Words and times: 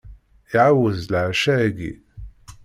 Iɛawez 0.53 0.99
leɛca-ayyi. 1.11 1.93